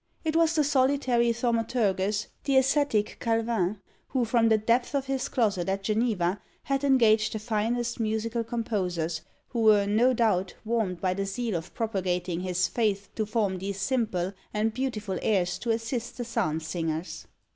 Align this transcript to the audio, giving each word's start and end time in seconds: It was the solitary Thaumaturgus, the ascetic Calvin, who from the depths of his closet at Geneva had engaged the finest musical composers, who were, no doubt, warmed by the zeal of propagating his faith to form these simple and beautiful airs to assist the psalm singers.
It 0.23 0.35
was 0.35 0.55
the 0.55 0.63
solitary 0.63 1.31
Thaumaturgus, 1.31 2.25
the 2.45 2.57
ascetic 2.57 3.17
Calvin, 3.19 3.77
who 4.07 4.25
from 4.25 4.49
the 4.49 4.57
depths 4.57 4.95
of 4.95 5.05
his 5.05 5.29
closet 5.29 5.69
at 5.69 5.83
Geneva 5.83 6.41
had 6.63 6.83
engaged 6.83 7.33
the 7.33 7.37
finest 7.37 7.99
musical 7.99 8.43
composers, 8.43 9.21
who 9.49 9.59
were, 9.61 9.85
no 9.85 10.11
doubt, 10.13 10.55
warmed 10.65 11.01
by 11.01 11.13
the 11.13 11.27
zeal 11.27 11.53
of 11.55 11.71
propagating 11.75 12.39
his 12.39 12.67
faith 12.67 13.09
to 13.13 13.27
form 13.27 13.59
these 13.59 13.79
simple 13.79 14.33
and 14.55 14.73
beautiful 14.73 15.19
airs 15.21 15.59
to 15.59 15.69
assist 15.69 16.17
the 16.17 16.25
psalm 16.25 16.59
singers. 16.59 17.27